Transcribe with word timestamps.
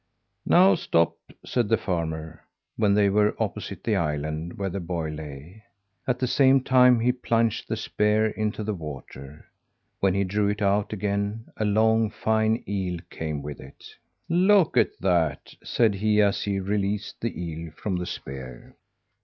"Now, 0.47 0.73
stop!" 0.73 1.15
said 1.45 1.69
the 1.69 1.77
farmer, 1.77 2.41
when 2.75 2.95
they 2.95 3.07
were 3.07 3.35
opposite 3.37 3.83
the 3.83 3.97
island 3.97 4.57
where 4.57 4.71
the 4.71 4.79
boy 4.79 5.09
lay. 5.11 5.61
At 6.07 6.17
the 6.17 6.25
same 6.25 6.63
time 6.63 6.99
he 7.01 7.11
plunged 7.11 7.67
the 7.67 7.75
spear 7.77 8.25
into 8.31 8.63
the 8.63 8.73
water. 8.73 9.45
When 9.99 10.15
he 10.15 10.23
drew 10.23 10.49
it 10.49 10.59
out 10.63 10.91
again, 10.91 11.45
a 11.55 11.65
long, 11.65 12.09
fine 12.09 12.63
eel 12.67 12.97
came 13.11 13.43
with 13.43 13.59
it. 13.59 13.93
"Look 14.27 14.75
at 14.75 14.97
that!" 15.01 15.53
said 15.63 15.93
he 15.93 16.19
as 16.19 16.41
he 16.45 16.59
released 16.59 17.21
the 17.21 17.39
eel 17.39 17.69
from 17.75 17.97
the 17.97 18.07
spear. 18.07 18.75